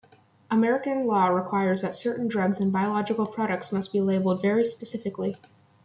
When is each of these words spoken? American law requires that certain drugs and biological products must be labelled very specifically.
American 0.49 1.05
law 1.05 1.27
requires 1.27 1.83
that 1.83 1.93
certain 1.93 2.27
drugs 2.27 2.59
and 2.59 2.73
biological 2.73 3.27
products 3.27 3.71
must 3.71 3.93
be 3.93 4.01
labelled 4.01 4.41
very 4.41 4.65
specifically. 4.65 5.37